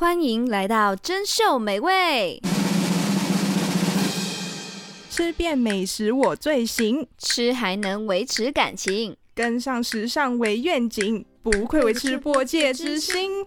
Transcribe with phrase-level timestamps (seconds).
[0.00, 2.40] 欢迎来到珍秀美味，
[5.10, 13.44] 吃遍美食我最行，吃还能维持感情，跟上时尚为愿景，不愧为吃播界之星。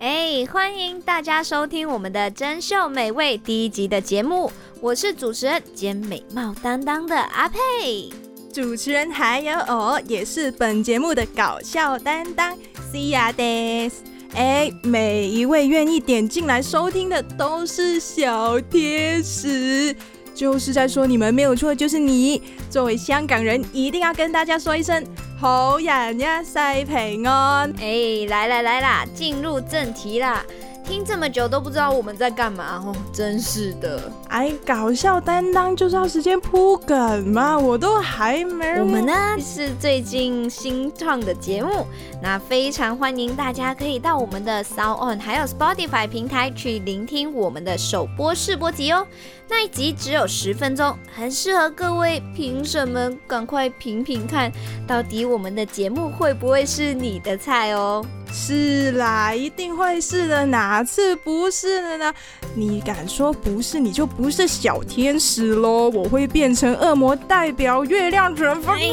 [0.00, 4.50] 哎，欢迎大家收听我们的珍秀美味第一集的节目，
[4.80, 8.10] 我是主持人兼美貌担当的阿佩，
[8.52, 12.58] 主持人还有我，也是本节目的搞笑担当
[12.92, 13.92] Cia des。
[14.34, 19.94] 哎，每一位愿意点进来收听的都是小天使，
[20.34, 22.40] 就是在说你们没有错，就是你。
[22.70, 25.04] 作为香港人，一定要跟大家说一声
[25.38, 27.72] 好呀呀，晒平安。
[27.80, 30.44] 哎，来啦来啦，进入正题啦。
[30.90, 34.10] 听这么久都不知道我们在干嘛哦，真是的！
[34.28, 38.80] 哎，搞笑担当就是要时间铺梗嘛，我都还没。
[38.80, 41.86] 我们呢是最近新创的节目，
[42.20, 49.06] 那非常欢迎大家可以到我们的 SoundOn 还有 Spotify 平台去聆听我们的首播试播集哦。
[49.48, 54.50] 那一集只有十分钟，很适合各位评审们赶快评评看，
[54.88, 58.04] 到底我们的节目会不会是你的菜哦。
[58.32, 62.14] 是啦，一定会是的，哪次不是的呢？
[62.54, 65.88] 你敢说不是，你就不是小天使喽！
[65.90, 68.74] 我会变成恶魔，代表月亮惩罚。
[68.74, 68.90] 哎，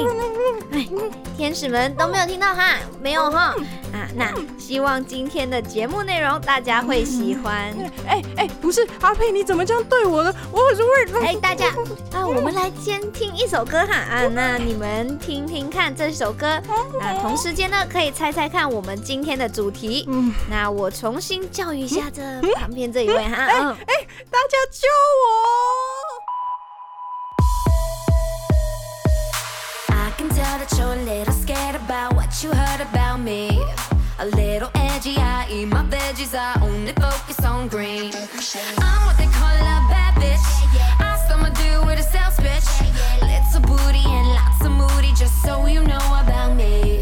[0.71, 0.87] 哎，
[1.35, 2.77] 天使们都没有听到哈？
[3.01, 3.55] 没有哈？
[3.93, 7.73] 啊，那希望今天的节目内容大家会喜欢。
[8.07, 10.33] 哎哎，不是阿佩，你怎么这样对我呢？
[10.51, 10.77] 我很
[11.13, 11.25] 会。
[11.25, 11.67] 哎，大家
[12.11, 16.61] 啊，我们来先听一首歌哈啊，那你们听听看这首歌，
[16.99, 19.37] 那同时间呢，可以猜猜看我们今天。
[19.37, 22.23] 的主题，嗯，那我重新教育一下这
[22.55, 25.27] 旁边这一位哈，哎哎，大家救我！
[34.19, 38.11] A little edgy, I eat my veggies, I only focus on green.
[38.79, 40.41] I'm what they call a bad bitch.
[40.99, 42.65] I still my do with a sales bitch.
[43.21, 46.96] Little booty and lots of moody, just so you know about me.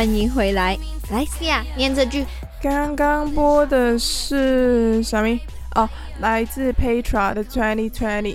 [0.00, 0.78] 欢迎回来，
[1.10, 2.24] 来，Cia，念这句。
[2.62, 5.38] 刚刚播的是什么？
[5.74, 5.86] 哦，
[6.20, 8.34] 来自 Petra 的 Twenty Twenty。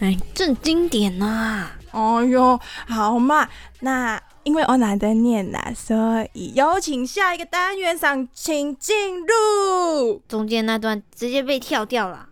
[0.00, 1.76] 哎，正经典呐、啊！
[1.92, 3.46] 哦哟，好嘛，
[3.80, 5.94] 那因为我懒得念了，所
[6.32, 10.22] 以有请下一个单元上，请进入。
[10.26, 12.28] 中间那段直接被跳掉了。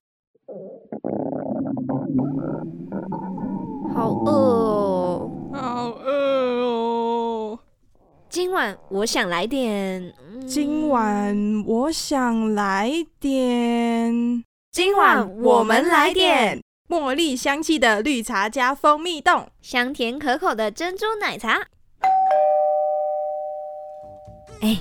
[3.95, 6.09] 好饿哦，好饿
[6.63, 6.82] 哦。
[8.33, 10.11] 今晚我想来点。
[10.49, 14.43] 今晚我想来点。
[14.71, 21.67] 今晚我们来点茉莉香气的绿茶加蜂蜜冻，香甜可口的珍珠奶茶。
[24.63, 24.79] 哎，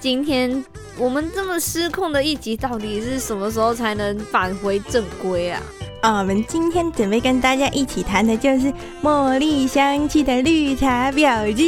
[0.00, 0.64] 今天
[0.96, 5.60] 我们这么失控的一集，到底是什么时候才能返回正规啊？
[6.02, 8.72] 我们今天准备跟大家一起谈的就是
[9.02, 11.62] 茉莉香气的绿茶婊子。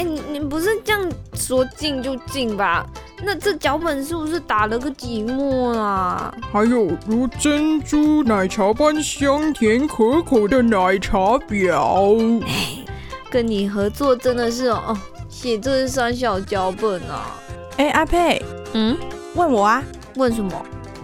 [0.00, 2.86] 哎，你你不是这样说进就进吧？
[3.24, 6.32] 那这脚本是不是打了个寂寞啊？
[6.52, 11.18] 还有如珍珠奶茶般香甜可口的奶茶
[11.48, 12.40] 婊。
[12.44, 12.84] 哎，
[13.28, 14.96] 跟你合作真的是哦，
[15.28, 17.42] 写这三小脚本啊。
[17.76, 18.42] 哎，阿佩，
[18.72, 18.96] 嗯，
[19.34, 19.82] 问我啊？
[20.16, 20.52] 问什么？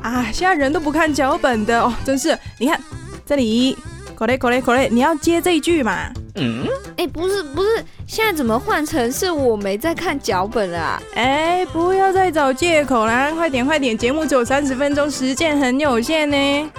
[0.02, 2.36] 啊，现在人都不看脚本的哦，真是！
[2.58, 2.80] 你看
[3.26, 3.76] 这里，
[4.16, 6.10] 口雷口雷口雷，你要接这一句嘛？
[6.36, 6.66] 嗯，
[6.96, 11.02] 哎，不是不是，现在怎么换成是我没在看脚本了啊？
[11.14, 16.70] 哎，不要再找借口啦，快点快点，节目只有三十分钟，时间很有限呢。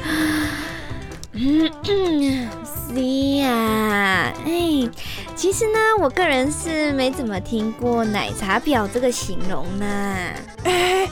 [1.33, 2.47] 嗯 嗯，
[2.95, 4.87] 是呀，哎，
[5.35, 9.85] 其实呢，我个人是没怎么听过奶茶婊这个形容呢。
[10.63, 11.09] 哎，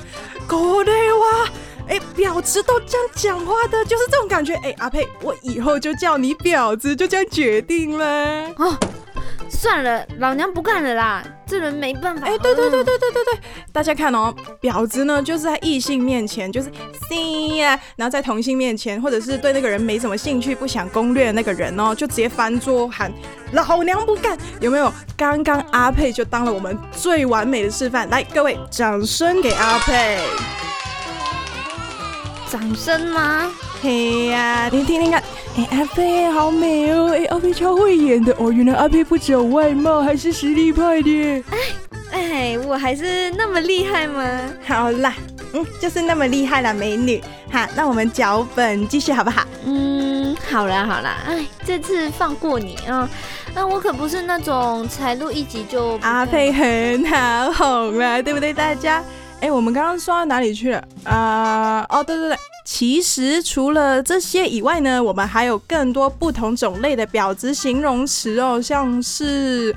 [0.47, 1.49] 国内哇！
[1.87, 4.53] 哎，婊子都这样讲话的，就是这种感觉。
[4.57, 8.47] 哎，阿佩，我以后就叫你婊子，就这样决定了。
[8.57, 8.77] 哦。
[9.51, 11.23] 算了，老娘不干了啦！
[11.45, 12.25] 这人没办法。
[12.25, 13.39] 哎、欸，对对对对对对对，
[13.71, 16.71] 大家看哦，婊子呢，就是在异性面前就是
[17.09, 23.11] C 呀，然后在同性面前，或者是对那个人没什么兴趣、不想攻略的那个人哦，就直接翻桌喊
[23.51, 24.91] 老娘不干，有没有？
[25.17, 30.17] 刚刚阿佩就当了我们最完美的示范，来，各位掌声给阿佩，
[32.51, 33.49] 掌声吗？
[33.81, 35.23] 嘿呀，你听听看。
[35.55, 37.07] 哎、欸，阿佩好美哦！
[37.13, 38.51] 哎、欸，阿佩超会演的哦。
[38.51, 41.43] 原来阿佩不只有外貌，还是实力派的。
[41.49, 41.57] 哎
[42.11, 44.21] 哎，我还是那么厉害吗？
[44.67, 45.15] 好啦，
[45.53, 47.23] 嗯，就是那么厉害啦，美女。
[47.49, 49.45] 好，那我们脚本继续好不好？
[49.65, 51.19] 嗯，好啦好啦。
[51.27, 53.07] 哎，这次放过你啊。
[53.55, 59.01] 那我可不是那种才录一集就阿佩很好哄了，对不对，大家？
[59.41, 60.83] 哎、我们刚刚说到哪里去了？
[61.03, 62.37] 啊、哦，对对对。
[62.63, 69.75] 其实除了这些以外呢，我们还有更多不同种类的表子形容词哦，像是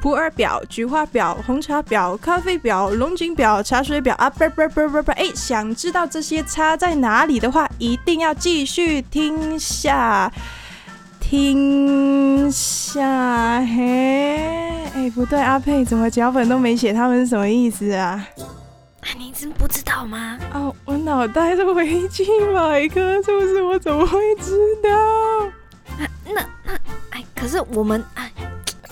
[0.00, 4.28] 普洱表、菊花表、红茶表、咖啡表、龙井表、茶水表啊！
[4.30, 5.12] 不不不不不！
[5.12, 10.32] 哎，想知道这些差在哪里的话，一定要继续听下，
[11.20, 14.36] 听下嘿！
[14.94, 16.92] 哎，不对，阿佩怎么脚本都没写？
[16.92, 18.26] 他们是什么意思啊？
[20.04, 20.38] 你真不知道吗？
[20.52, 23.62] 哦，我脑袋是维基百科，是不是？
[23.62, 24.52] 我怎么会知
[24.82, 25.48] 道？
[25.98, 26.72] 那那那，
[27.10, 28.30] 哎，可是我们哎，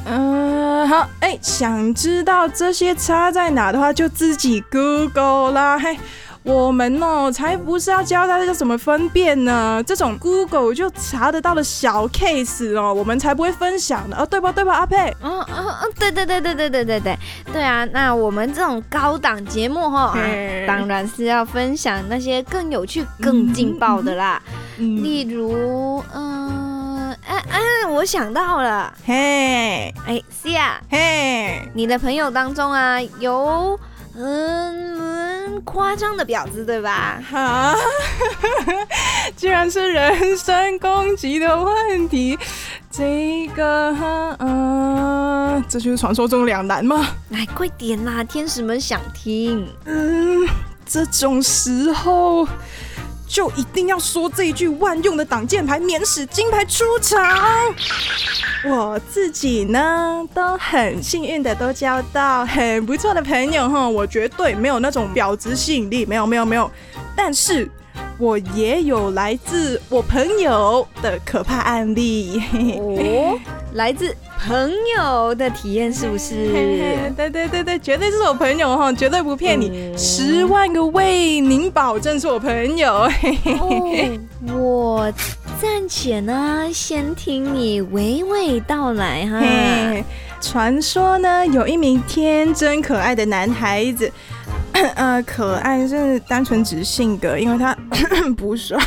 [0.07, 5.99] 嗯，好，哎，想知道这些差在哪的话，就自己 Google 啦，嘿。
[6.45, 9.81] 我们哦，才不是要教大家怎么分辨呢。
[9.87, 14.17] 这种 Google 就查得到的小 case 哦，我们才不会分享呢。
[14.19, 14.51] 哦，对吧？
[14.51, 14.75] 对吧？
[14.75, 15.15] 阿佩？
[15.23, 17.19] 嗯嗯嗯，对对对对对对对对
[17.53, 17.85] 对啊！
[17.93, 20.19] 那我们这种高档节目哈、哦啊，
[20.67, 24.43] 当然是要分享那些更有趣、更劲爆的啦。
[24.79, 33.79] 例如，嗯，哎哎，我想到了，嘿，哎，是呀，嘿，你的朋友当中啊，有。
[34.15, 37.23] 嗯，夸张的婊子对吧？
[37.31, 37.75] 哈，
[39.37, 42.39] 居然是人身攻击的问题，
[42.91, 47.09] 这个哈，嗯，这就是传说中的两难吗？
[47.31, 49.67] 来，快点啦，天使们想听。
[49.87, 50.47] 嗯，
[50.85, 52.47] 这种时候。
[53.33, 57.19] 就一定要说这一句万用的挡箭牌，免死金牌出场。
[58.63, 66.71] 我自己呢，都很幸运的都交到很不错的朋友哈，我绝对没有那种婊子吸引力，没有没有没有，
[67.17, 67.67] 但是
[68.23, 72.41] 我也有来自我朋友的可怕案例。
[72.79, 73.37] 哦，
[73.75, 74.15] 来自。
[74.45, 76.35] 朋友的体验是不是？
[77.17, 82.93] 对对对对，绝对是我朋友哈，绝对不骗你，嗯、十万个为您保证是我朋友。
[83.61, 84.19] 哦、
[84.59, 85.13] 我
[85.61, 90.05] 暂且呢，先听你娓娓道来哈。
[90.41, 94.11] 传说呢，有一名天真可爱的男孩子。
[94.97, 97.77] 呃，可爱是单纯指性格，因为他
[98.37, 98.79] 不帅。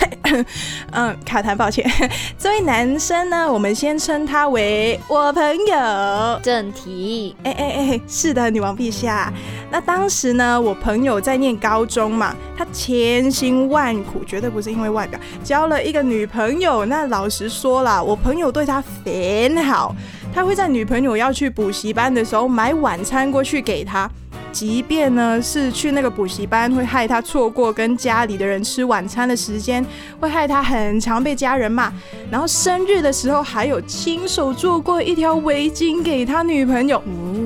[0.91, 1.89] 嗯，卡痰，抱歉。
[2.37, 6.39] 这位男生呢，我们先称他为我朋友。
[6.41, 9.31] 正题，哎哎哎，是的，女王陛下。
[9.71, 16.83] 那当时呢，我朋友在念高中嘛，他千辛万苦，绝对不是因为外表，交了一个女朋友。
[16.85, 19.95] 那老实说啦，我朋友对他很好，
[20.33, 24.09] 他会在女朋友要去补习班的时候买晚餐过去给他。
[24.55, 29.85] 即便呢是去那个补习班，会害他错过跟家里的人吃晚餐的时间，
[30.17, 31.91] 会害他很常被家人骂。
[32.31, 37.03] 然后生日的时候，还有亲手做过一条围巾给他女朋友，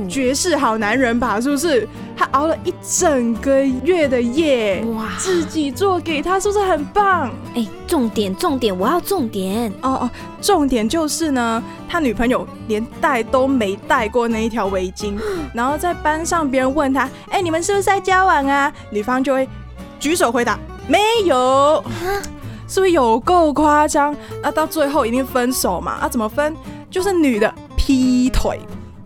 [0.07, 1.41] 绝世好男人吧？
[1.41, 1.89] 是不是？
[2.15, 7.31] 他熬了一整个月的夜，哇，自己做给他，是不是很棒？
[7.55, 10.11] 哎，重点重点，我要重点哦哦，
[10.41, 15.17] 重点就是呢，他女朋友连戴都没戴过那一条围巾，
[15.53, 18.71] 然后在班上别人问他，哎，你们是不是在交往啊？
[18.89, 19.47] 女方就会
[19.99, 21.83] 举手回答没有，
[22.67, 24.15] 是不是有够夸张？
[24.41, 25.93] 那到最后一定分手嘛？
[26.01, 26.55] 啊，怎么分？
[26.89, 28.59] 就是女的劈腿。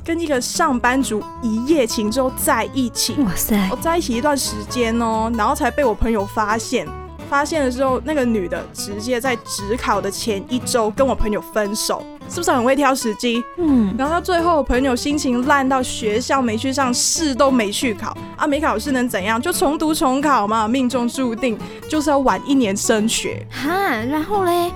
[0.06, 3.70] 跟一个上班族一夜情之后在一起，哇塞！
[3.72, 6.86] 我在一起一段时间哦，然后才被我朋友发现。
[7.34, 13.44] 发现的时候，那个女的直接在职考的前一周跟我朋友分手，是不是很会挑时机？
[13.58, 13.92] 嗯。
[13.98, 19.42] 然后到最后，我朋友心情烂到学校没去上，试都没去考啊，没考试能怎样？
[19.42, 21.58] 就重读重考嘛，命中注定
[21.90, 23.44] 就是要晚一年升学。
[23.50, 23.72] 哈，
[24.08, 24.72] 然后嘞？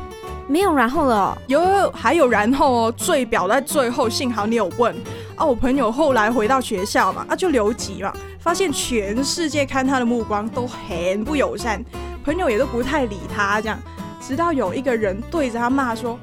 [0.48, 1.38] 没有然后了哦？
[1.46, 2.94] 有，还有然后哦。
[2.98, 4.96] 最表在最后，幸好你有问
[5.36, 5.46] 啊。
[5.46, 11.86] 我朋友后来回到学校嘛，啊就留级嘛，发现全世界看他的目光都很不友善，
[12.28, 13.80] 朋友也都不太理他这样。
[14.20, 16.20] 直到有一个人对着他骂说：“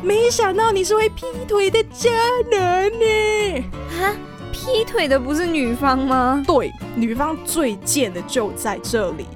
[0.00, 2.08] 没想到你是会劈腿的渣
[2.48, 3.64] 男呢！”
[4.00, 4.14] 啊，
[4.52, 6.40] 劈腿的不是女方吗？
[6.46, 9.26] 对，女方最贱的就在这里。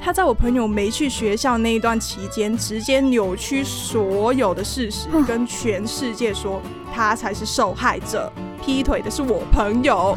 [0.00, 6.62] 他在我朋友没去学校那一段期间，直接扭曲所有的事实，跟全世界说
[6.94, 8.32] 他才是受害者，
[8.64, 10.16] 劈腿的是我朋友。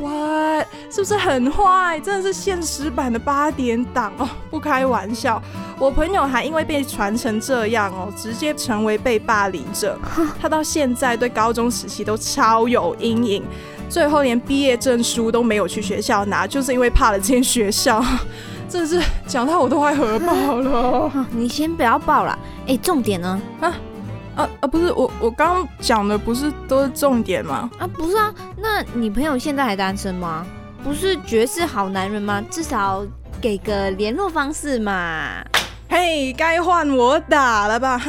[0.00, 0.58] 哇，
[0.90, 2.00] 是不是很坏？
[2.00, 5.40] 真的是现实版的八点档哦，不开玩笑。
[5.78, 9.96] 我朋友还因为被传成这样哦，直接成为被霸凌者。
[10.40, 13.44] 他到现在对高中时期都超有阴影，
[13.88, 18.04] 最后连毕业证书都没有去学校拿，就是因为怕了这间学校。
[18.68, 21.26] 真是讲到我都快核爆了。
[21.30, 22.36] 你先不要爆了，
[22.66, 23.40] 哎，重点呢？
[24.36, 24.66] 啊啊！
[24.66, 27.70] 不是我，我刚刚讲的不是都是重点吗？
[27.78, 30.44] 啊，不是啊，那你朋友现在还单身吗？
[30.82, 32.42] 不是绝世好男人吗？
[32.50, 33.04] 至少
[33.40, 35.44] 给个联络方式嘛。
[35.88, 38.00] 嘿，该换我打了吧？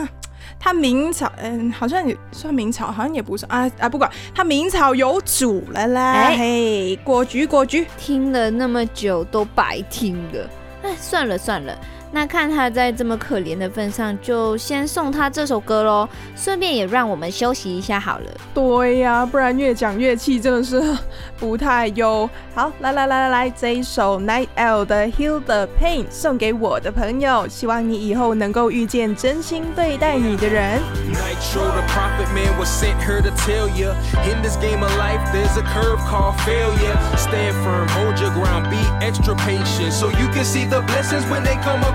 [0.60, 3.88] 他明朝，嗯，好像也算明朝，好像也不是啊啊！
[3.88, 10.50] 不管他明朝有主了啦，欸、嘿，果局果局，听了那么久都白听了，
[10.82, 11.78] 哎，算了算了。
[12.16, 18.32] 那看他在这么可怜的份上，就先送他这首歌喽，顺便也让我们休息一下好了。
[18.54, 20.82] 对呀、啊，不然越讲越气，真的是
[21.38, 22.30] 不太优。
[22.54, 30.80] 好，来来来来来，这一首 Night Owl 的 Heal the Pain 送给我的朋友，希望你以后能够遇见真心对待你的人。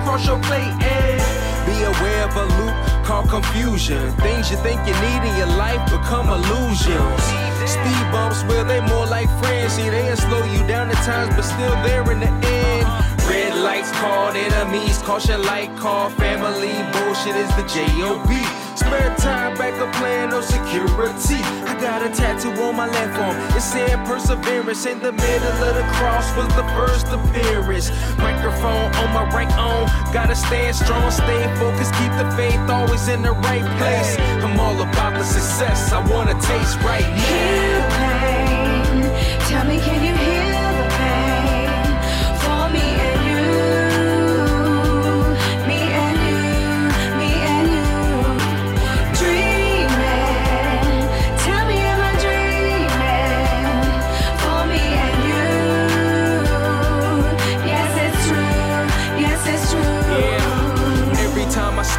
[0.00, 1.20] Cross your plate and
[1.66, 2.74] be aware of a loop
[3.04, 4.10] called confusion.
[4.18, 7.22] Things you think you need in your life become illusions.
[7.64, 9.74] Speed bumps, well, they more like friends.
[9.74, 12.86] See, they'll slow you down at times, but still there in the end.
[13.28, 16.74] Red lights called enemies, caution light called family.
[16.92, 18.59] Bullshit is the J-O-B.
[18.80, 21.40] Spare time, backup plan, no security.
[21.68, 23.36] I got a tattoo on my left arm.
[23.54, 24.86] It said perseverance.
[24.86, 27.90] In the middle of the cross was the first appearance.
[28.16, 29.86] Microphone on my right arm.
[30.14, 34.16] Gotta stand strong, stay focused, keep the faith always in the right place.
[34.42, 35.92] I'm all about the success.
[35.92, 37.84] I wanna taste right now.
[38.00, 39.02] Pain.
[39.50, 40.09] Tell me, can you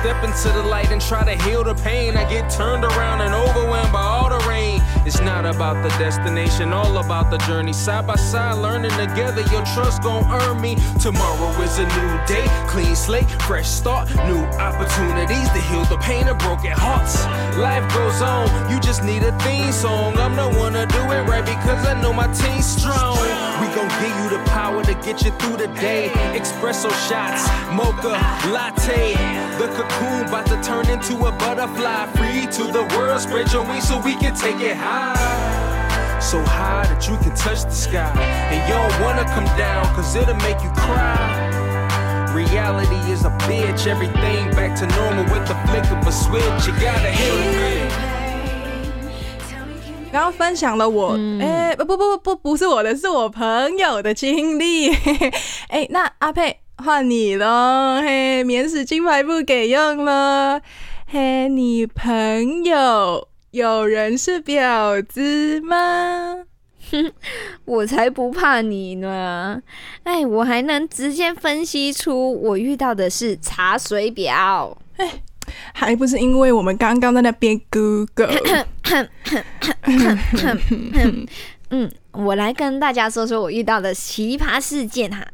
[0.02, 3.36] step into the light and try to heal the pain, I get turned around and
[3.36, 4.82] overwhelmed by all the rain.
[5.06, 7.72] It's not about the destination, all about the journey.
[7.72, 10.76] Side by side, learning together, your trust gon' earn me.
[11.00, 16.28] Tomorrow is a new day, clean slate, fresh start, new opportunities to heal the pain
[16.28, 17.24] of broken hearts.
[17.58, 20.18] Life goes on, you just need a theme song.
[20.18, 23.31] I'm the one to do it right because I know my team's strong.
[23.62, 26.10] We gon' give you the power to get you through the day.
[26.34, 28.18] Espresso shots, mocha,
[28.50, 29.14] latte.
[29.60, 32.08] The cocoon about to turn into a butterfly.
[32.18, 36.20] Free to the world, spread your wings so we can take it high.
[36.20, 38.12] So high that you can touch the sky.
[38.50, 42.34] And you don't wanna come down, cause it'll make you cry.
[42.34, 46.66] Reality is a bitch, everything back to normal with the flick of a switch.
[46.66, 47.81] You gotta heal it.
[50.12, 54.90] 刚刚分享了我，哎、嗯，不不不不不，不是我的，是我朋友的经历。
[55.70, 60.62] 哎，那阿佩换你了，嘿，免死金牌不给用了，
[61.08, 63.28] 嘿，你朋友。
[63.52, 66.46] 有人是婊子吗？
[66.90, 67.12] 哼，
[67.66, 69.62] 我才不怕你呢！
[70.04, 74.78] 哎，我还能直接分析出我遇到的是查水表。
[74.96, 75.22] 哎，
[75.74, 78.32] 还不是因为我们刚刚在那边 Google。
[81.70, 85.26] 嗯，我来跟大家说说我遇到的奇葩事件哈。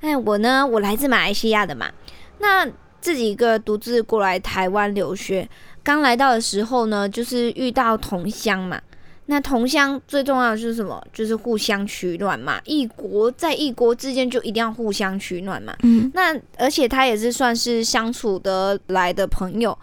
[0.00, 1.90] 哎，我呢，我来自马来西亚的嘛，
[2.38, 2.66] 那
[3.00, 5.48] 自己一个独自过来台湾留学。
[5.82, 8.80] 刚来到的时候呢，就是遇到同乡嘛。
[9.26, 11.02] 那同乡最重要的是什么？
[11.12, 12.60] 就是互相取暖嘛。
[12.64, 15.74] 异国在异国之间就一定要互相取暖嘛。
[15.82, 16.10] 嗯。
[16.14, 19.76] 那而且他也是算是相处得来的朋友。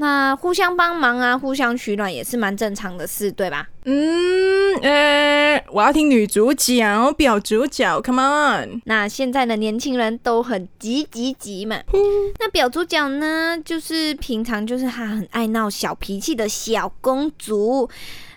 [0.00, 3.66] 那互相帮忙啊，互相取暖也是蛮正常的事，对吧？
[3.84, 8.80] 嗯，呃，我要听女主角、表主角，Come on！
[8.84, 11.78] 那现在的年轻人都很急急急嘛。
[11.92, 11.98] 嗯、
[12.38, 17.90] 那表主角呢，就是平常就是她很爱闹小脾气的小公主。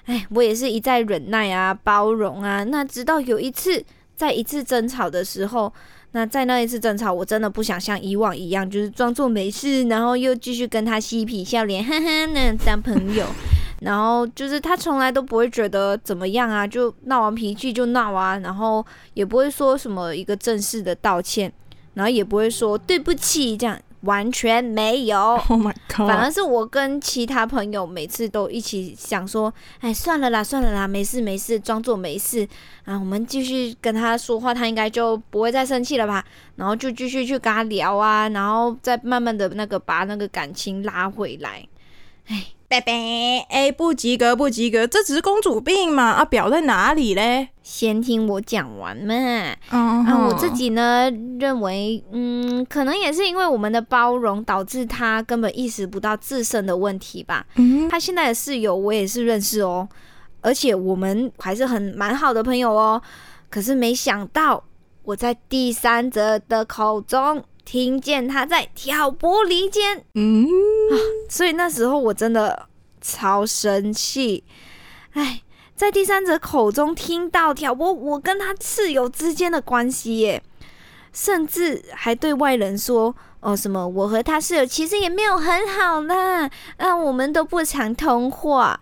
[0.05, 2.63] 哎，我也是一再忍耐啊，包容啊。
[2.63, 3.83] 那直到有一次，
[4.15, 5.71] 在一次争吵的时候。
[6.13, 13.25] 那在那一次争吵，我真的不想像以往一样，就是装作没事，然后又继续跟他嬉皮笑脸，哈哈，那当朋友。
[13.79, 21.49] 然后就是他从来都不会觉得怎么样啊，就闹完脾气就闹啊，然后也不会说什么一个正式的道歉，
[21.93, 23.79] 然后也不会说对不起这样。
[24.01, 32.47] 完全没有， Oh my God，反而是我跟其他朋友每次都一起想说，哎，算了啦，算了啦，没事没事，装作没事
[32.85, 36.23] 啊，我们继续跟他说话，他应该就不会再生气了吧？
[36.55, 41.67] 然后就继续去跟他聊啊，然后再慢慢的那个把那个感情拉回来，
[42.27, 42.45] 哎。
[42.71, 42.93] 拜拜！
[43.49, 46.11] 哎，不及格，不及格，这只是公主病嘛？
[46.11, 47.49] 啊，表在哪里嘞？
[47.61, 49.13] 先听我讲完嘛。
[49.71, 57.45] 嗯、啊，我自己呢认为，嗯，可能也是因为我们的包容，导致他根本意识不到自身的问题吧。
[57.55, 59.85] 嗯，他现在的室友我也是认识哦，
[60.39, 63.01] 而且我们还是很蛮好的朋友哦。
[63.49, 64.63] 可是没想到，
[65.03, 67.43] 我在第三者的口中。
[67.63, 70.93] 听见他在挑拨离间，嗯、啊，
[71.29, 72.67] 所以那时候我真的
[72.99, 74.43] 超生气，
[75.13, 75.41] 哎，
[75.75, 80.43] 在第三者口中听到挑拨我跟他室友之间的关系耶，
[81.13, 88.81] 甚至还对外人说，哦，什么我和他室友其实也没有很好啦，啊，我们都不常通话。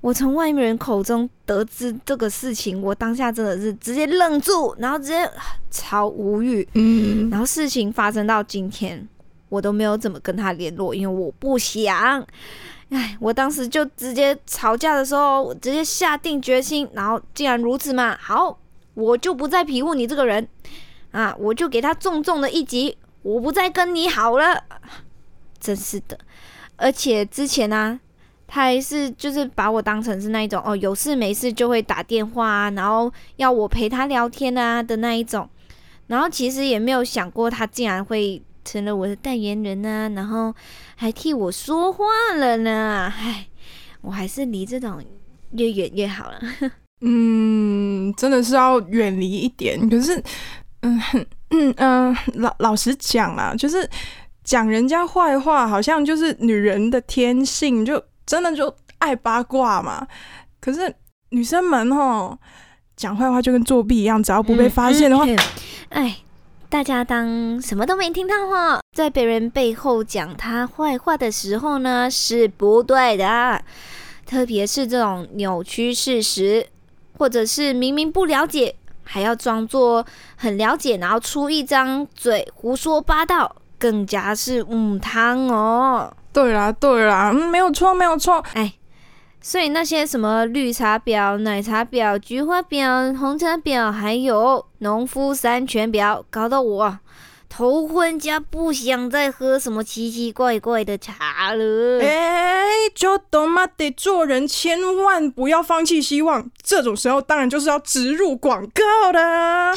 [0.00, 5.30] 我从外面人口中得知这个事情，我当下真的是直接愣住，然后直接
[5.70, 6.66] 超无语。
[6.74, 9.06] 嗯，然后事情发生到今天，
[9.50, 12.26] 我都没有怎么跟他联络，因为我不想。
[12.88, 18.58] 哎，我当时就直接吵架的时候，我直接下定决心，然后既然如此嘛，好，
[18.94, 20.48] 我就不再庇护你这个人
[21.10, 24.64] 啊，我就给他重重的一击，我不再跟你好了。
[25.60, 26.18] 真是的，
[26.76, 28.00] 而且之前呢、啊。
[28.52, 35.48] 他还是就是把我当成是那一种哦，有事没事就会打电话啊，然后要我陪他聊天啊的那一种，
[36.08, 40.52] 然后其实也没有想过他竟然会成了我的代言人啊，然后
[40.96, 43.12] 还替我说话了呢。
[43.16, 43.46] 唉，
[44.00, 45.00] 我还是离这种
[45.52, 46.40] 越远越好了。
[47.02, 49.88] 嗯，真的是要远离一点。
[49.88, 50.20] 可是，
[50.80, 53.88] 嗯哼嗯嗯，老老实讲啊，就是
[54.42, 58.02] 讲人家坏话，好像就是女人的天性就。
[58.30, 60.06] 真的就爱八卦嘛？
[60.60, 60.94] 可是
[61.30, 62.38] 女生们吼
[62.94, 65.34] 讲坏话就跟作弊一样，只要不被发现的话，哎、
[65.88, 66.14] 嗯嗯，
[66.68, 68.80] 大家当什么都没听到哈。
[68.96, 73.60] 在别人背后讲他坏话的时候呢，是不对的。
[74.24, 76.64] 特别是这种扭曲事实，
[77.18, 86.14] 或者是明明不了解，还要装作很了解，然后出一张嘴胡说八道，更加是母汤哦。
[86.32, 88.44] 对啦，对啦，嗯，没有错，没有错。
[88.54, 88.74] 哎，
[89.40, 96.98] 所以那些什么绿茶婊、奶茶婊、菊花婊、红茶婊，还有农夫山泉婊，搞得我
[97.48, 102.00] 头昏加不想再喝什么奇奇怪怪的茶了。
[102.00, 102.62] 哎，
[102.94, 103.66] 就懂吗？
[103.66, 106.48] 得做人千万不要放弃希望。
[106.62, 109.74] 这种时候当然就是要植入广告的，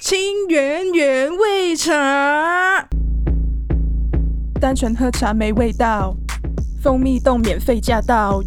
[0.00, 2.88] 清源原味茶。
[4.62, 6.14] 单纯喝茶没味道，
[6.80, 8.40] 蜂蜜冻免费驾到。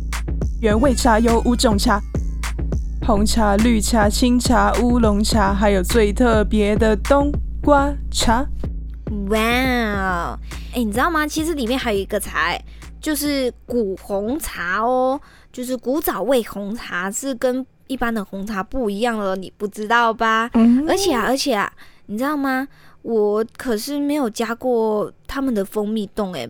[0.61, 1.99] 原味茶有五种茶：
[3.05, 7.29] 红茶、绿茶、清茶、乌龙茶，还有最特别的冬
[7.61, 8.47] 瓜茶。
[9.27, 10.39] 哇哦！
[10.73, 11.27] 哎，你知道吗？
[11.27, 12.57] 其实里面还有一个茶，
[13.01, 15.19] 就是古红茶哦，
[15.51, 20.49] 就是古早味红茶，是跟一般的红茶不一样了，你不知道吧？
[20.53, 20.85] 嗯。
[20.87, 21.69] 而且啊，而且啊，
[22.05, 22.65] 你知道吗？
[23.05, 26.49] 我可是没有加过他们的蜂蜜冻，诶，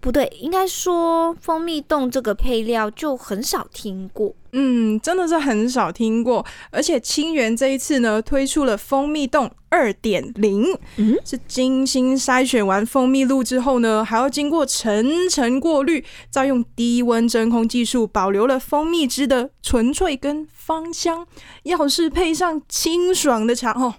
[0.00, 4.34] 不对，应该说蜂蜜冻这个配料就很少听过。
[4.50, 6.44] 嗯，真的是很少听过。
[6.72, 10.64] 而且清源这一次呢，推出了蜂蜜冻二点零，
[10.96, 21.24] 嗯，是精心筛选完蜂蜜露之后呢，还要经过层层过滤，再用低温真空技术保留了蜂蜜汁的纯粹跟芳香。
[21.62, 23.94] 要是配上清爽的茶哦，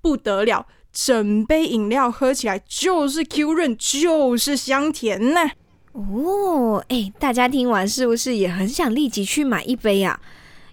[0.00, 0.66] 不得了。
[0.92, 5.40] 整杯饮料喝起来就是 Q 润，就是香甜呢、
[5.92, 10.20] 哦，哎，大家听完是不是也很想立即去买一杯呀？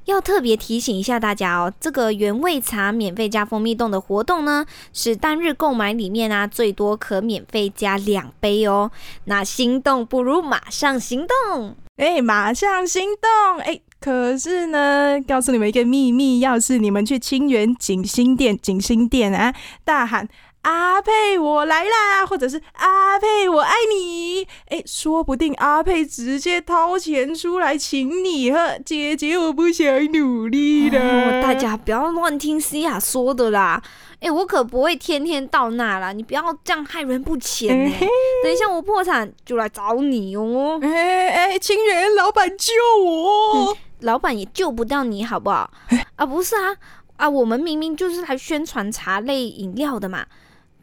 [0.08, 8.90] 要特别提醒一下大家哦，这个原味茶免费加蜂蜜冻的活动呢，是单日购买里面啊，最多可免费加两杯哦。
[9.26, 20.30] 那心动不如马上行动，哎，马上行动，哎，可是呢，告诉你们一个秘密，要是你们去清源锦心店，锦心店啊，大喊。
[20.64, 22.26] 阿佩，我来啦！
[22.26, 24.46] 或者是阿佩，我爱你。
[24.68, 28.78] 哎，说不定阿佩直接掏钱出来请你喝。
[28.86, 31.00] 姐姐，我不想努力了。
[31.00, 33.82] 哦，大家不要乱听西雅说的啦。
[34.20, 36.12] 哎，我可不会天天到那啦。
[36.12, 37.90] 你不要这样害人不浅呢。
[37.90, 38.08] 欸。
[38.44, 40.80] 等一下我破产就来找你哦。
[40.82, 42.74] 哎哎，清源老板救
[43.06, 43.72] 我。
[43.72, 45.72] 嗯，老板也救不到你好不好？
[46.18, 46.76] 啊，不是啊
[47.16, 50.26] 啊，我们明明就是来宣传茶类饮料的嘛。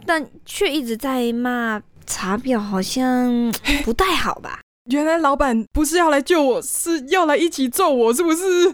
[0.06, 3.52] 但却一直在骂查表，好像
[3.84, 4.60] 不太好吧？
[4.90, 8.70] 原来老板不是要来救我，是要来一起揍我，是不是？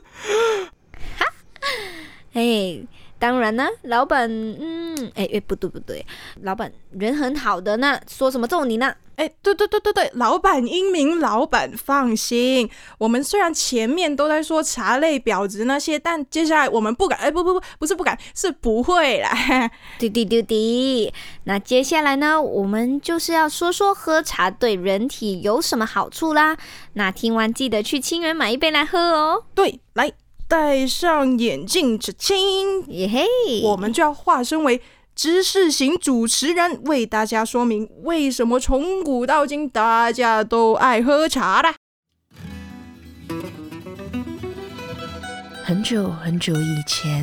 [1.18, 1.26] 哈，
[2.34, 2.80] 哎。
[3.20, 6.02] 当然呢，老板，嗯，哎哎，不对不对，
[6.40, 8.94] 老板人很好的呢，说什么揍你呢？
[9.20, 12.70] 哎，对对对对对，老板英明，老板放心。
[12.96, 19.70] 我们虽然前面都在说茶类表质那些，但接下来我们不敢，哎，不不不，不是不敢，是不会啦。
[19.98, 21.12] 滴滴滴滴，
[21.44, 26.56] 那接下来呢，我们就是要说说喝茶对人体有什么好处啦。
[26.94, 29.44] 那听完记得去清源买一杯来喝哦。
[29.54, 30.10] 对，来。
[30.48, 33.24] 戴上眼镜，只清耶嘿，
[33.62, 34.82] 我们就要化身为
[35.22, 41.74] 知识型主持人，为大家说明为什么从古到今大家都爱喝茶的。
[45.62, 47.22] 很久很久以前，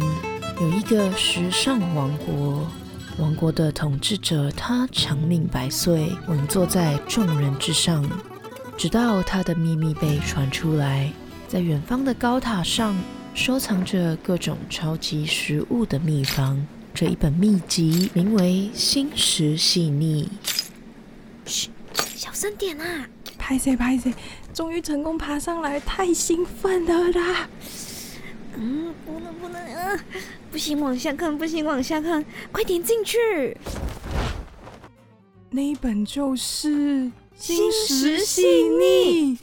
[0.61, 2.69] 有一个时尚王国，
[3.17, 8.07] 王国的统治者他长命百岁，稳坐在众人之上，
[8.77, 11.11] 直到他的秘密被传出来，
[11.47, 12.95] 在远方的高塔上。
[13.33, 16.65] 收藏着各种超级食物的秘方，
[16.99, 20.27] 这一本秘籍名为《心食细腻》。
[21.47, 21.69] 嘘，
[22.15, 23.07] 小声点啊！
[23.37, 24.11] 拍谁拍谁，
[24.51, 27.49] 终于成功爬上来，太兴奋了啦！
[28.55, 30.03] 嗯，不能不能啊！
[30.51, 33.55] 不行，往下看，不行，往下看，快点进去。
[35.51, 36.69] 那一本就是
[37.37, 39.35] 《心食细腻》。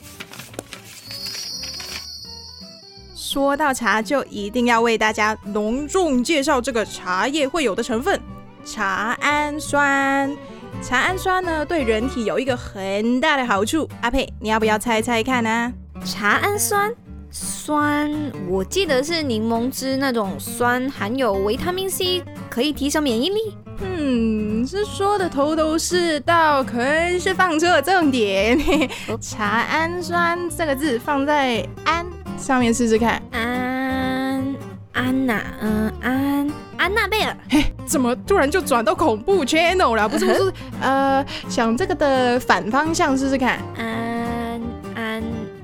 [3.35, 8.21] 说到茶，就一定要为大家隆重介绍这个茶叶会有的成分——
[8.65, 10.33] 茶氨酸。
[10.81, 13.89] 茶氨酸呢，对人体有一个很大的好处。
[14.03, 15.73] 阿佩，你要不要猜猜看呢、啊？
[16.05, 16.95] 茶氨酸
[17.29, 18.09] 酸，
[18.49, 23.57] 我记得是柠檬汁那种酸，含有维他命 C，可以提升免疫力。
[23.81, 26.79] 嗯，是说的头头是道，可
[27.19, 28.57] 是放错重点。
[29.21, 32.07] 茶氨酸这个字放在氨。
[32.37, 34.55] 上面试试看，安
[34.93, 40.09] 安娜，嗯，安安娜贝尔，嘿，怎么突然就转到恐怖 channel 了？
[40.09, 44.61] 不是不是，呃，想这个的反方向试试看，安
[44.95, 45.23] 安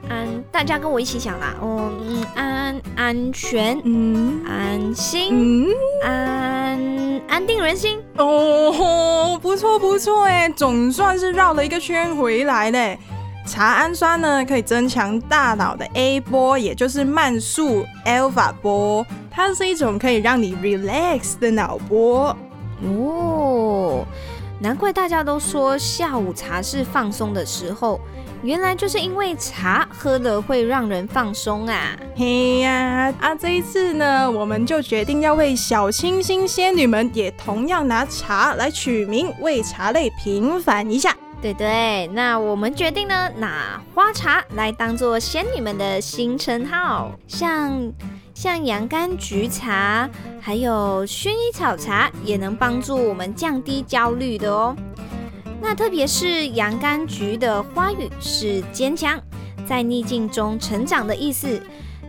[0.08, 5.68] 安，大家跟我一起想啦，哦，嗯，安安全，嗯，安心，嗯，
[6.02, 12.98] 安安定人心，哦，不错不错，哎，总算是绕了一个圈回来嘞。
[13.46, 22.36] 茶氨酸呢，可以增强大脑的 A 波，也就是慢速 alpha 波，它是一种可以让你 relax 的脑波。
[22.82, 24.04] 哦，
[24.60, 28.00] 难怪大家都说下午茶是放松的时候，
[28.42, 31.96] 原来就是因为茶喝了会让人放松啊！
[32.16, 41.14] 嘿呀，啊，这一次呢，我们就决定要为小清新仙女们也同样拿茶来取名，为茶类平反一下。
[41.42, 47.90] 对对，那我们决定呢，拿花茶来当做仙女们的新称号，像
[48.34, 54.76] 像洋甘菊茶，还有薰衣草茶，也能帮助我们降低焦虑的哦。
[55.62, 59.18] 那特别是洋甘菊的花语是坚强，
[59.66, 61.62] 在逆境中成长的意思。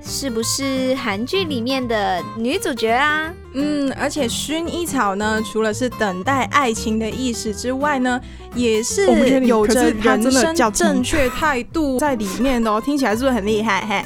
[0.03, 3.31] 是不是韩剧里面的女主角啊？
[3.53, 8.19] 嗯，而且薰衣草呢，除了是等待爱情的意思之外呢，
[8.55, 9.05] 也是
[9.45, 12.81] 有着人生正确态度 在里面的哦。
[12.83, 13.85] 听起来是不是很厉害？
[13.87, 14.05] 嘿，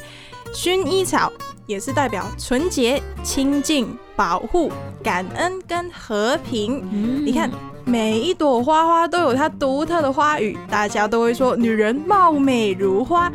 [0.54, 1.32] 薰衣草
[1.66, 6.84] 也是代表纯洁、清净、保护、感恩跟和平。
[6.92, 7.50] 嗯，你看
[7.88, 13.32] 每一朵花花都有它独特的花语，大家都会说女人貌美如花。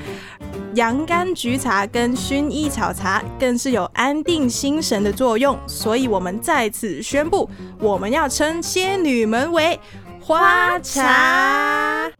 [0.74, 9.78] 洋甘菊茶跟薰衣草茶更是有安定心神的作用，所以我们在此宣布，我们要称仙女们为
[10.20, 12.10] 花茶。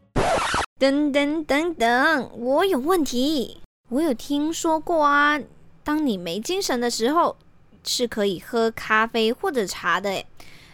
[0.79, 5.37] 等等等等，我有问题，我有听说过啊，
[5.83, 7.35] 当你没精神的时候，
[7.83, 10.09] 是可以喝咖啡或者茶的。
[10.09, 10.25] 诶，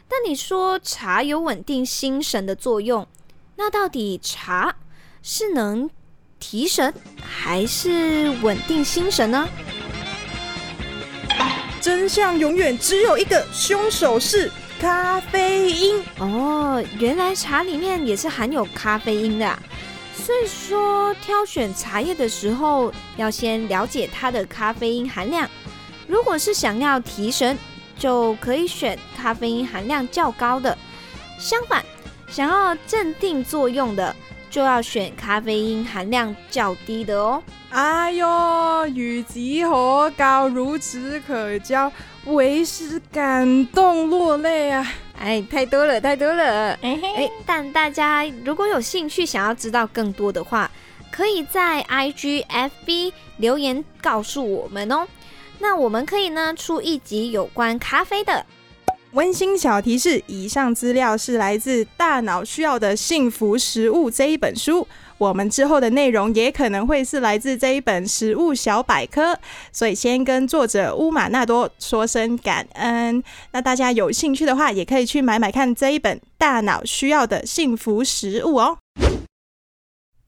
[0.10, 3.08] 但你说茶有稳定心神的作用，
[3.56, 4.76] 那到底茶
[5.22, 5.89] 是能
[6.39, 9.48] 提神还是稳定心神呢？
[11.82, 16.04] 真相永远只有一个，凶手是咖啡因。
[16.20, 19.60] 哦，原来茶里面也是含有咖啡因的啊。
[20.15, 25.50] 所以说，挑选茶叶的时候，要先了解它的咖啡因含量。
[26.08, 27.58] 如果是想要提神，
[27.98, 30.76] 就可以选咖啡因含量较高的；
[31.40, 31.84] 相反，
[32.28, 34.16] 想要镇定作用的，
[34.50, 37.42] 就要选咖啡因含量较低的哦。
[37.70, 41.92] 哎呦，与己何高，孺子可教，
[42.26, 44.88] 为师感动落泪啊！
[45.20, 46.74] 哎，太多了，太多了。
[46.82, 50.72] 哎，但大家如果有兴趣想要知道更多的话，
[51.12, 55.06] 可以在 IG、FB 留言告诉我们哦。
[55.60, 58.46] 那我们可以呢出一集有关咖啡的。
[59.13, 64.88] 温馨小提示：以上资料是来自《大脑需要的幸福食物》这一本书。
[65.17, 69.36] 我们之后的内容也可能会是来自这一本食物小百科，
[69.72, 73.24] 所以先跟作者乌玛纳多说声感恩。
[73.52, 78.78] 那大家有兴趣的话，也可以去买买看这一本《大脑需要的幸福食物》哦。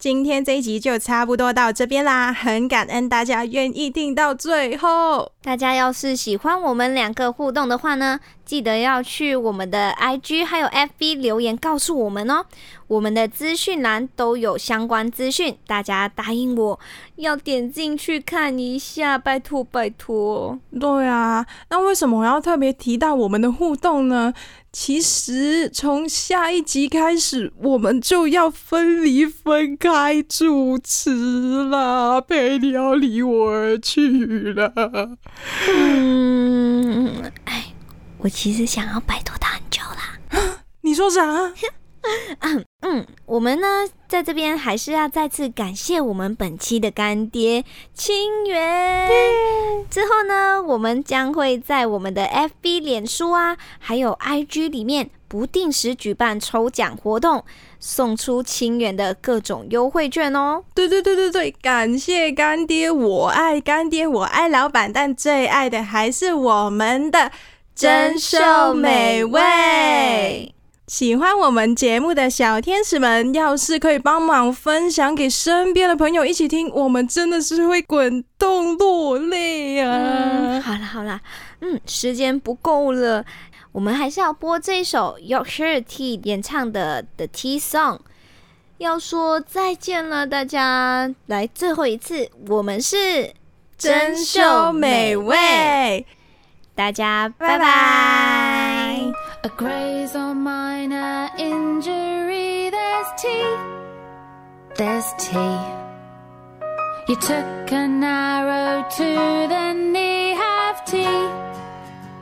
[0.00, 5.30] 今天这一集就差不多到这边啦，很感恩大家愿意听到最后。
[5.42, 8.18] 大家要是喜欢我们两个互动的话呢，
[8.50, 12.44] 记得要去我们的 IG 还有 FB 留言告诉我们哦。
[12.88, 16.80] 我们的资讯栏都有相关资讯，大家答应我
[17.14, 20.58] 要点进去看一下，拜托拜托。
[20.80, 24.34] 对啊，那为什么我要特别提到我们的互动呢？
[24.72, 34.72] 其实从下一集开始，我们就要分离分开主持了，佩妮要离我而去了。
[35.68, 37.69] 嗯，哎，
[38.22, 40.58] 我其实想要摆脱他很久啦。
[40.82, 41.22] 你说啥？
[42.40, 49.06] 嗯嗯，我们呢，在这边还是要再次感谢我们本期的干爹清源。
[49.90, 57.44] 之后呢，我们将会在我们的 FB、脸书啊，还有 IG 里面不定时举办抽奖活动，
[57.78, 60.64] 送出清源的各种优惠券哦。
[60.74, 67.30] 对对对对对，感谢干爹，我爱干爹，我爱老板，但最爱的还是我们的
[67.80, 70.54] 珍秀美味。
[70.86, 79.96] 喜欢我们节目的小天使们，要是可以帮忙分享给身边的朋友一起听，我们真的是会滚动落泪啊！
[79.96, 81.22] 嗯，好了好了，
[81.60, 83.24] 嗯，时间不够了，
[83.72, 88.00] 我们还是要播这一首 Yorkshire Tea 演唱的 The Tea Song，
[88.76, 93.32] 要说再见了，大家，来最后一次，我们是
[93.78, 96.04] 珍饈美味。
[96.75, 98.99] 大家拜拜。
[99.43, 103.45] A graze or minor injury, there's tea,
[104.75, 105.59] there's tea.
[107.07, 111.05] You took an arrow to the knee, have tea,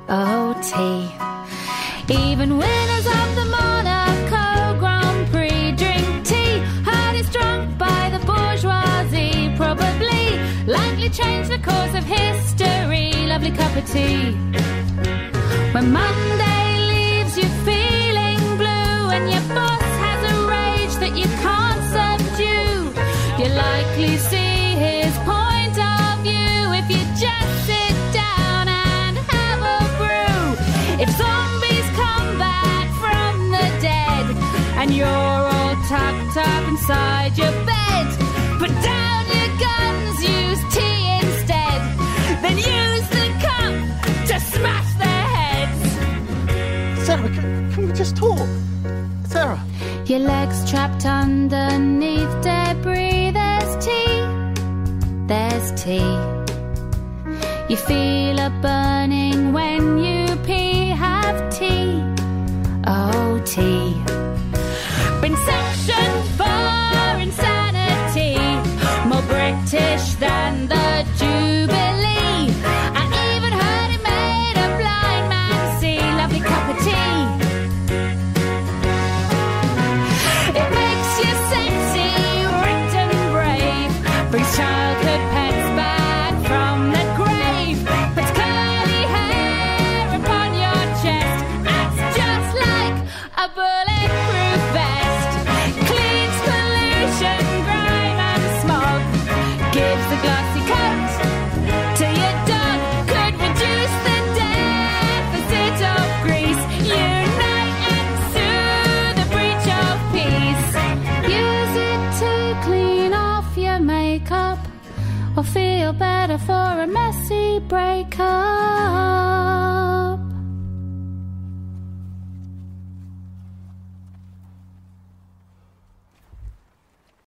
[0.09, 1.09] oh tea.
[2.13, 6.59] Even winners of the Monaco Grand Prix drink tea.
[6.83, 10.37] Heard it's drunk by the bourgeoisie, probably
[10.67, 12.76] likely change the course of history
[13.48, 14.32] lovely cup of tea.
[15.72, 21.82] When Monday leaves you feeling blue and your boss has a rage that you can't
[21.96, 22.92] subdue,
[23.38, 29.80] you likely see his point of view if you just sit down and have a
[29.98, 31.02] brew.
[31.02, 34.26] If zombies come back from the dead
[34.78, 37.52] and you're all tucked up inside your